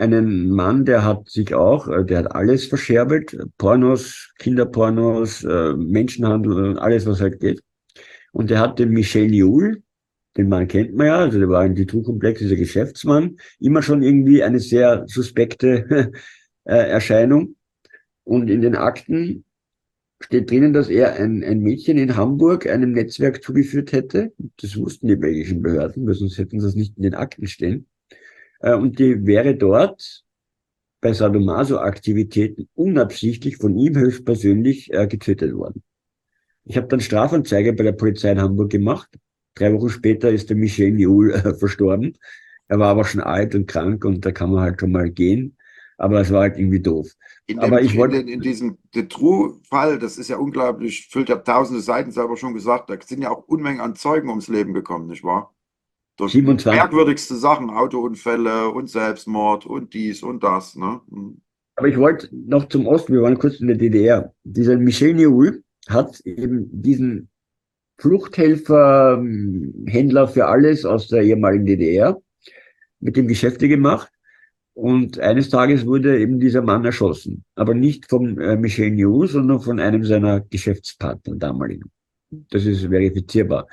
[0.00, 6.78] einen Mann, der hat sich auch, äh, der hat alles verscherbelt, Pornos, Kinderpornos, äh, Menschenhandel,
[6.78, 7.62] alles, was halt geht.
[8.32, 9.82] Und der hat den Michel Joule,
[10.36, 14.42] den Mann kennt man ja, also der war in Dutroux-Komplex, dieser Geschäftsmann, immer schon irgendwie
[14.42, 16.12] eine sehr suspekte
[16.64, 17.56] äh, Erscheinung.
[18.24, 19.44] Und in den Akten
[20.20, 24.32] steht drinnen, dass er ein, ein Mädchen in Hamburg einem Netzwerk zugeführt hätte.
[24.60, 27.86] Das wussten die belgischen Behörden, weil sonst hätten sie das nicht in den Akten stehen.
[28.60, 30.24] Äh, und die wäre dort
[31.00, 35.82] bei Sadomaso-Aktivitäten unabsichtlich von ihm höchstpersönlich äh, getötet worden.
[36.64, 39.08] Ich habe dann Strafanzeige bei der Polizei in Hamburg gemacht.
[39.54, 42.16] Drei Wochen später ist der Michel Niol äh, verstorben.
[42.68, 45.56] Er war aber schon alt und krank und da kann man halt schon mal gehen.
[45.96, 47.12] Aber es war halt irgendwie doof.
[47.46, 51.36] In dem, aber ich wollte in, in diesem True-Fall, das ist ja unglaublich, füllt ja
[51.36, 55.08] tausende Seiten, selber schon gesagt, da sind ja auch Unmengen an Zeugen ums Leben gekommen,
[55.08, 55.52] nicht wahr?
[56.16, 56.78] Durch 27.
[56.78, 60.76] merkwürdigste Sachen, Autounfälle und Selbstmord und dies und das.
[60.76, 61.00] Ne?
[61.10, 61.40] Hm.
[61.76, 64.34] Aber ich wollte noch zum Osten, wir waren kurz in der DDR.
[64.44, 67.30] Dieser Michel Neul hat eben diesen
[67.98, 69.22] Fluchthelfer,
[69.86, 72.20] Händler für alles aus der ehemaligen DDR
[73.00, 74.10] mit dem Geschäfte gemacht.
[74.74, 77.44] Und eines Tages wurde eben dieser Mann erschossen.
[77.54, 81.90] Aber nicht vom äh, Michel New, sondern von einem seiner Geschäftspartner damaligen.
[82.50, 83.66] Das ist verifizierbar.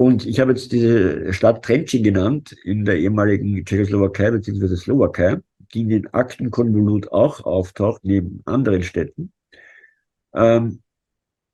[0.00, 4.74] Und ich habe jetzt diese Stadt Trenčín genannt, in der ehemaligen Tschechoslowakei bzw.
[4.74, 5.36] Slowakei,
[5.74, 9.30] die in den Aktenkonvolut auch auftaucht, neben anderen Städten.
[10.32, 10.80] Ähm,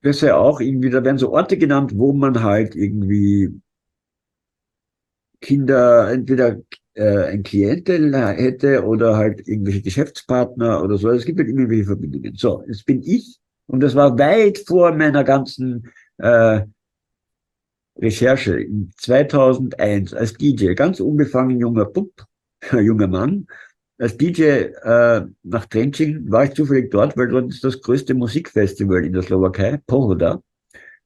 [0.00, 3.50] das ja auch irgendwie, da werden so Orte genannt, wo man halt irgendwie
[5.40, 6.60] Kinder entweder
[6.94, 11.10] äh, ein Klientel hätte oder halt irgendwelche Geschäftspartner oder so.
[11.10, 12.36] Es gibt halt immer welche Verbindungen.
[12.36, 16.60] So, jetzt bin ich und das war weit vor meiner ganzen äh,
[17.98, 22.12] Recherche in 2001 als DJ, ganz unbefangen junger Bub,
[22.72, 23.46] junger Mann.
[23.98, 29.04] Als DJ äh, nach Trenčín war ich zufällig dort, weil dort ist das größte Musikfestival
[29.04, 30.42] in der Slowakei, Pohoda,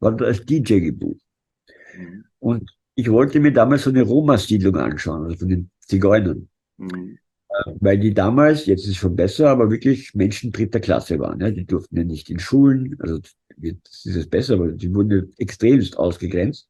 [0.01, 1.21] war dort als DJ gebucht.
[1.97, 2.25] Mhm.
[2.41, 6.49] Und ich wollte mir damals so eine Roma-Siedlung anschauen, also von den Zigeunern.
[6.79, 7.19] Mhm.
[7.49, 11.41] Äh, weil die damals, jetzt ist es schon besser, aber wirklich Menschen dritter Klasse waren.
[11.41, 11.51] Ja?
[11.51, 13.21] Die durften ja nicht in Schulen, also
[13.59, 16.69] jetzt ist es besser, aber die wurden extremst ausgegrenzt.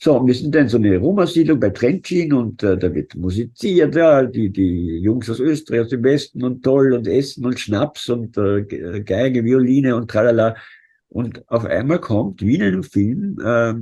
[0.00, 4.24] So, wir sind dann so eine Roma-Siedlung bei Trentin und äh, da wird musiziert, ja,
[4.24, 8.36] die, die Jungs aus Österreich, aus dem Westen und toll und Essen und Schnaps und
[8.38, 8.62] äh,
[9.02, 10.54] Geige, Violine und tralala.
[11.08, 13.74] Und auf einmal kommt, wie in einem Film, äh,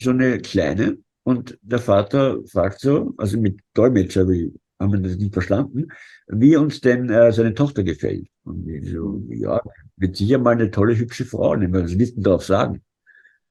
[0.00, 5.16] so eine kleine und der Vater fragt so, also mit Dolmetscher, wie haben wir das
[5.16, 5.88] nicht verstanden,
[6.28, 8.26] wie uns denn äh, seine Tochter gefällt.
[8.44, 9.60] Und ich so, ja,
[9.96, 12.82] wird sicher mal eine tolle, hübsche Frau, nehmen wir das Wissen darauf sagen.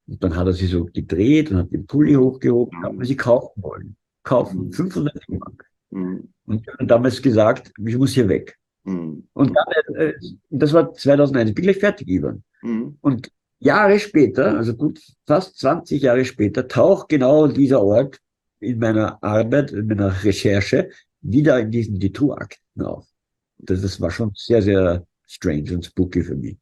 [0.06, 2.84] Und dann hat er sie so gedreht und hat den Pulli hochgehoben, mhm.
[2.84, 3.96] haben sie kaufen wollen.
[4.22, 5.38] Kaufen, 500 mhm.
[5.38, 5.70] Mark.
[5.90, 6.28] Mhm.
[6.46, 8.58] Und haben damals gesagt, ich muss hier weg.
[8.84, 9.26] Mhm.
[9.32, 10.14] Und dann, äh,
[10.50, 12.42] das war 2001, ich bin gleich fertig, Ivan.
[12.62, 12.98] Mhm.
[13.00, 13.30] Und
[13.60, 18.18] Jahre später, also gut fast 20 Jahre später, taucht genau dieser Ort
[18.60, 20.90] in meiner Arbeit, in meiner Recherche
[21.22, 23.06] wieder in diesen Detour-Akten auf.
[23.58, 26.58] Das, das war schon sehr, sehr strange und spooky für mich.